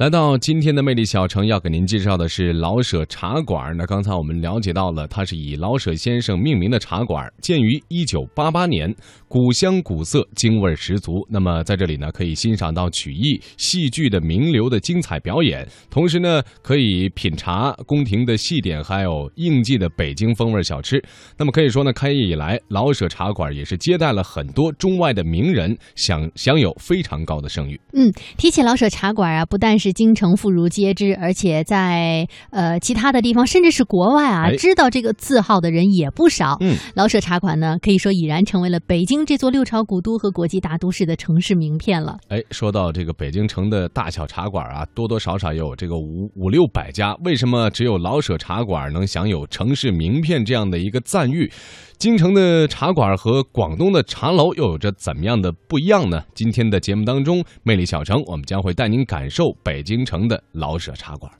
[0.00, 3.76] 来到今天的魅力小城，要给您介绍的是老舍茶馆。
[3.76, 8.90] 那刚才我们了解到了，它是以老舍先生命名的茶馆，建于一九八八年，
[9.28, 11.12] 古香古色，京味十足。
[11.28, 20.98] 那么在这里呢，可以欣赏到曲艺、戏剧的名流的精彩表演，同时呢，可以品茶、宫廷的戏点，还有应季的北京风味小吃。
[21.36, 27.78] 那么可以说呢，开业以来，老舍茶馆也是接待了很多中外的名人，享享有非常高的声誉。
[27.92, 36.56] 嗯，提起老舍茶馆啊，不但是京城妇孺皆知，而且在呃其他的地方，甚至是国外啊，哎知道这个字号的人也不少。
[36.60, 42.18] 嗯，老舍茶馆呢，可以说已然成为了北京这座六朝古都和国际大都市的城市名片了。
[42.28, 47.14] 哎，说到这个北京城的大小茶馆啊，多多少少有这个五五六百家。
[47.24, 51.50] 为什么只有老舍茶馆能享有城市名片这样的一个赞誉？
[51.98, 56.22] 京城的茶馆和广东的茶楼又有着怎么样的不一样呢？
[56.34, 61.30] 今天的节目当中，魅力小城我们将会带您感受北京城的老舍茶馆。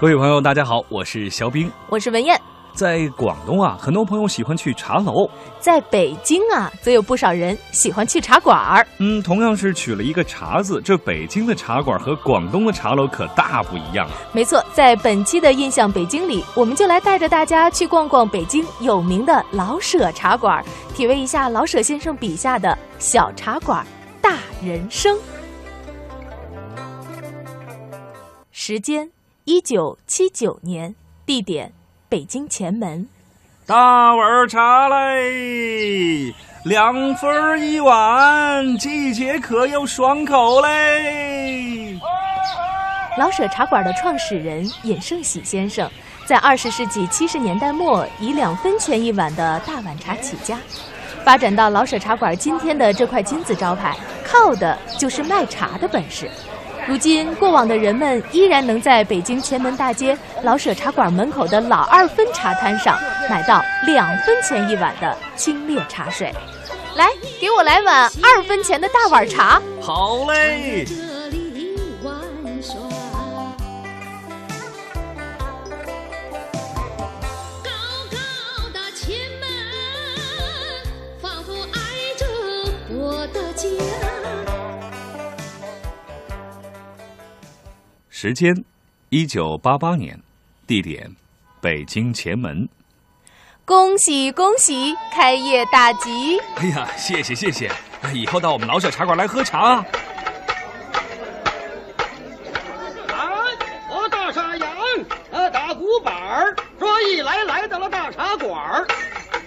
[0.00, 1.70] 各位朋友，大家好，我是肖冰。
[1.88, 2.40] 我是文艳，
[2.74, 5.28] 在广东啊，很多朋友喜欢去茶楼，
[5.60, 8.86] 在北京啊，则有不少人喜欢去茶馆儿。
[8.98, 14.12] 嗯，同样是取了一个茶字，这北京的茶馆和广东的茶楼可大不一样啊。
[14.32, 23.86] 没错，在本期的印象北京里，我们就来带着大家去逛逛北京有名的老舍茶馆，体味一下老舍先生笔下的小茶馆
[24.20, 25.18] 大人生。
[28.50, 29.10] 时间：
[29.44, 30.94] 一九七九年，
[31.26, 31.72] 地点：
[32.12, 33.08] 北京前门。
[33.64, 36.34] 大碗茶嘞，
[36.66, 41.98] 两分一碗，季节可又爽口嘞。
[43.16, 45.90] 老舍茶馆的创始人尹胜喜先生，
[46.26, 50.58] 在二十世纪七十年代末以两分钱一碗的大碗茶起家，
[51.24, 56.30] 发展到老舍茶馆今天的这块金字招牌，靠的就是卖茶的本事。
[56.88, 62.98] 如今，过往的人们依然能在北京前门大街老舍茶馆门口的老二分茶摊上
[63.30, 66.34] 买到两分钱一碗的清冽茶水。
[66.96, 67.08] 来，
[67.40, 69.62] 给我来碗二分钱的大碗茶。
[69.80, 70.84] 好嘞，
[88.22, 88.54] 时间：
[89.08, 90.16] 一九八八年，
[90.64, 91.12] 地点：
[91.60, 92.68] 北京前门。
[93.64, 96.38] 恭喜恭喜，开业大吉！
[96.54, 97.68] 哎呀，谢谢谢谢，
[98.14, 99.58] 以后到我们老舍茶馆来喝茶。
[99.58, 99.84] 啊，
[103.90, 104.70] 我大山羊，
[105.32, 108.86] 呃，打鼓板儿，说一来来到了大茶馆儿。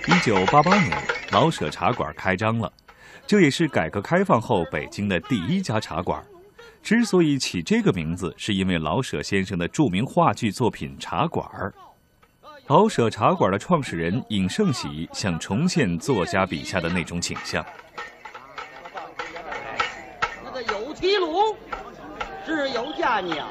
[0.06, 2.70] 一九八八年，老舍茶馆开张了，
[3.26, 6.22] 这也是改革开放后北京的第一家茶馆。
[6.86, 11.74] 之所以起这个名字，是因为老舍先生的著名话剧作品《茶馆儿》。
[12.68, 17.66] 老舍茶馆的创始人尹盛喜想重现作家笔下的那种景象。
[20.44, 21.56] 那个有骑龙，
[22.46, 23.48] 是有架鸟，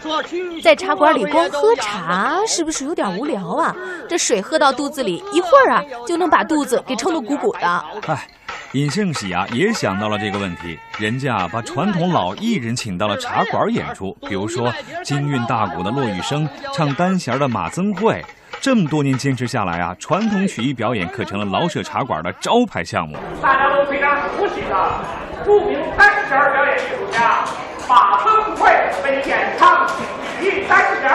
[0.00, 3.76] 说去在茶馆里光喝茶，是不是有点无聊啊？
[4.08, 7.84] 这水喝到肚子里，一会儿啊就能把肚子给撑得鼓鼓的。
[8.06, 8.26] 哎，
[8.72, 14.72] 尹胜喜啊也想到了这个问题，人家啊把传统老艺人请到了茶馆演出，比如说
[15.02, 18.24] 京韵大鼓的骆玉笙，唱单弦的马增慧。
[18.60, 23.16] 这么多年坚持下来啊，传统曲艺表演可成了老舍茶馆的招牌项目。
[23.42, 25.04] 大家都非常熟悉的
[25.44, 27.44] 著名单弦表演艺术家
[27.88, 28.70] 马增慧
[29.02, 29.94] 为演唱曲
[30.42, 31.10] 艺单弦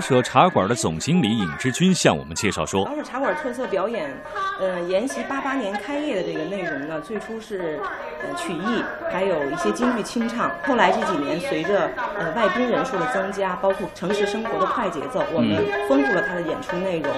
[0.00, 4.10] 老舍茶馆的总经理尹志军向我们介绍说老舍茶馆特色表演，
[4.58, 7.78] 呃，沿袭八八年开业的这个内容呢，最初是
[8.22, 8.82] 呃曲艺，
[9.12, 10.50] 还有一些京剧清唱。
[10.64, 17.12] 后来这几年，随着呃外宾人数的增加，包括城市生活的快节奏，我们丰富了它的演出内容，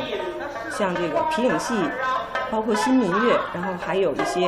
[0.69, 1.77] 像这个皮影戏。
[2.51, 4.47] 包括新民乐，然后还有一些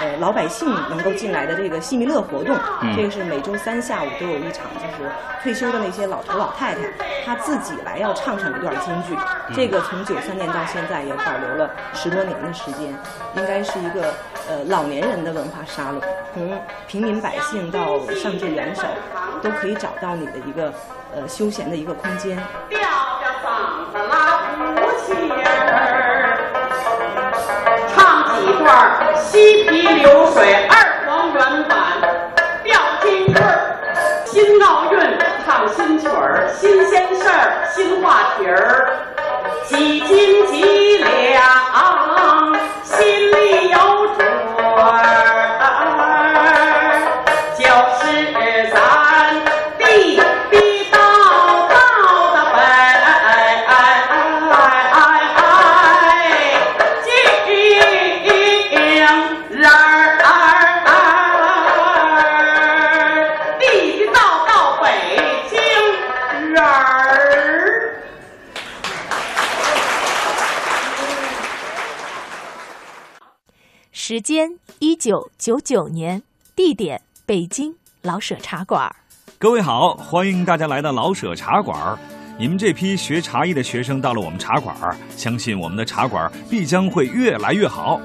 [0.00, 2.56] 呃老百姓能够进来的这个戏弥勒活动，
[2.94, 5.10] 这个是每周三下午都有一场，就是
[5.42, 6.80] 退休的那些老头老太太，
[7.24, 9.16] 他自己来要唱上一段京剧。
[9.54, 12.94] 这个从九三年到现在也保留了十多年的时间，
[13.36, 14.12] 应该是一个
[14.48, 16.00] 呃老年人的文化沙龙，
[16.32, 18.82] 从平民百姓到上至元首，
[19.42, 20.72] 都可以找到你的一个
[21.14, 22.36] 呃休闲的一个空间。
[22.68, 24.64] 吊着嗓子拉胡
[25.04, 25.42] 琴儿，
[27.94, 31.78] 唱几段西皮流水二黄原版
[32.62, 33.76] 吊金坠儿，
[34.26, 34.83] 新奥
[73.96, 74.50] 时间
[74.80, 76.20] 一九九九年，
[76.56, 78.92] 地点北京老舍茶馆。
[79.38, 81.96] 各位好，欢迎大家来到老舍茶馆。
[82.36, 84.76] 你们这批学茶艺的学生到了我们茶馆，
[85.16, 88.00] 相信我们的茶馆必将会越来越好。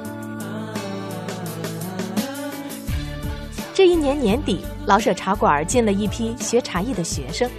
[3.74, 7.50] 这一年年底，老舍茶馆进了一批学茶艺的学生，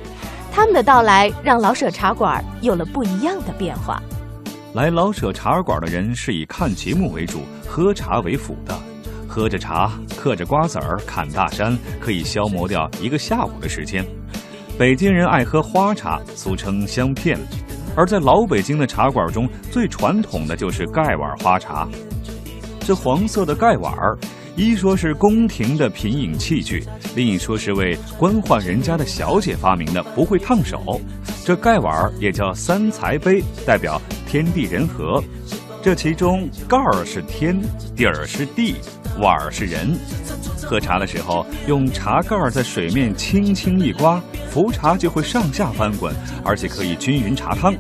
[0.53, 4.01] 他们的到来让老舍茶馆有了不一样的变化。
[4.75, 8.77] 来老舍茶馆的人是以看节目为主，喝茶为辅的。
[9.29, 14.05] 喝着茶，嗑着瓜子儿，侃大山，可以消磨掉一个下午的时间。
[14.77, 17.39] 北京人爱喝花茶，俗称香片，
[17.95, 21.87] 而在老北京的茶馆中，最传统的就是盖碗花茶。
[22.81, 24.19] 这黄色的盖碗儿，
[24.57, 26.83] 一说是宫廷的品饮器具，
[27.15, 31.01] 另一说是为官宦人家的小姐发明的，不会烫手。
[31.45, 35.23] 这盖碗儿也叫三才杯，代表天地人和。
[35.83, 37.59] 这其中盖儿是天，
[37.97, 38.77] 底儿是地，
[39.19, 39.99] 碗儿是人。
[40.63, 47.75] 喝茶的时候，用茶盖儿在水面轻轻一刮，浮茶就会上下翻滚，而且可以均匀茶汤。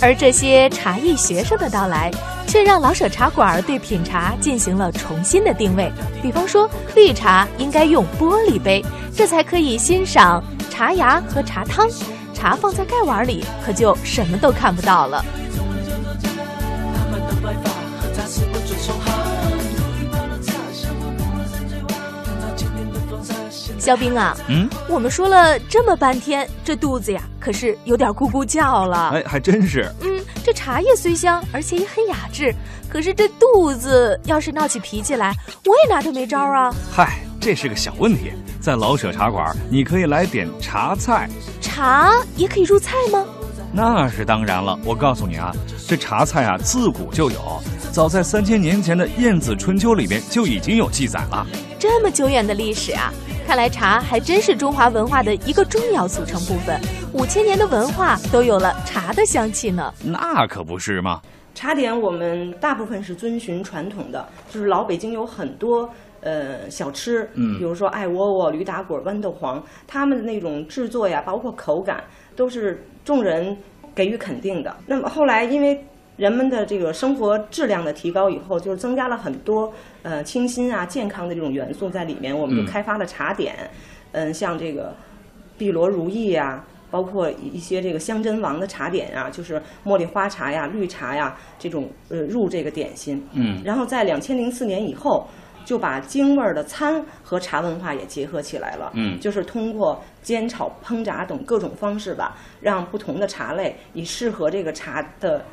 [0.00, 2.10] 而这些茶艺学生的到来，
[2.46, 5.92] 却让老舍茶馆对品茶进行了重新的定位。
[6.22, 8.82] 比方说，绿茶应该用玻璃杯，
[9.14, 11.86] 这才可以欣赏茶芽和茶汤；
[12.32, 15.22] 茶放在盖碗里，可就什么都看不到了。
[23.88, 29.12] 肖兵啊，嗯，我们说了这么半天，这肚子呀，可是有点咕咕叫了。
[29.14, 29.90] 哎，还真是。
[30.02, 32.54] 嗯，这茶叶虽香，而且也很雅致，
[32.86, 35.32] 可是这肚子要是闹起脾气来，
[35.64, 36.70] 我也拿他没招啊。
[36.92, 38.30] 嗨，这是个小问题。
[38.60, 41.26] 在老舍茶馆，你可以来点茶菜，
[41.62, 43.24] 茶也可以入菜吗？
[43.72, 44.78] 那是当然了。
[44.84, 45.50] 我告诉你啊，
[45.88, 47.40] 这茶菜啊，自古就有，
[47.90, 51.46] 早在三千年前的《晏子春秋》里面就已经有记载了。
[51.78, 53.10] 这么久远的历史啊！
[53.48, 56.78] 看来茶还真是中华文化的一个重要组成部分。
[57.14, 59.90] 五千年的文化都有了茶的香气呢。
[60.04, 61.22] 那可不是吗。
[61.54, 65.88] 茶点我们大部分是遵循传统的，就是老北京有很多
[66.20, 72.04] 呃小吃，嗯比如说艾窝窝、驴打滚、豌豆黄，他们的那种制作呀，包括口感，
[72.36, 73.56] 都是众人
[73.94, 74.76] 给予肯定的。
[74.84, 75.82] 那么后来因为
[76.18, 79.72] 人们的这个生活质量的提高以后，就是增加了很多
[80.02, 83.54] 呃清新啊、健康的这种元素在里面，我们就嗯开发了茶点，
[84.10, 84.92] 嗯，像这个
[85.56, 93.24] 碧螺如意呀、包括一些这个香珍王的茶点啊，就是茉莉花茶呀、绿茶呀这种呃入这个点心。
[93.34, 95.24] 嗯然后在两千零四年以后，
[95.64, 98.90] 就把京味儿的餐和茶文化也结合起来了。
[98.94, 105.44] 嗯就是通过煎炒烹炸等各种方式吧，让不同的茶类以适合这个茶的。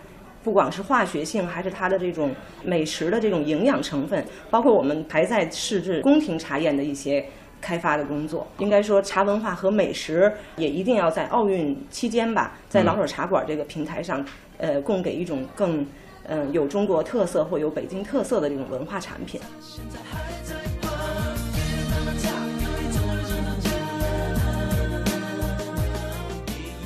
[0.46, 2.32] 不光是化学性，还是它的这种
[2.64, 7.26] 美食的这种营养成分，包括我们还在试制宫廷茶宴的一些
[7.60, 8.46] 开发的工作。
[8.60, 14.24] 应该说，茶文化和美食也一定要在奥运期间吧，在老舍茶馆这个平台上，
[14.60, 15.84] 呃，供给一种更
[16.28, 19.40] 嗯、有中国特色或有北京特色的这种文化产品。
[19.62, 20.56] 现在还在